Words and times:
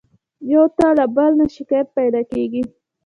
يو 0.53 0.63
ته 0.77 0.87
له 0.97 1.05
بل 1.15 1.31
نه 1.39 1.45
شکايت 1.55 1.87
پيدا 1.97 2.21
کېږي. 2.31 2.61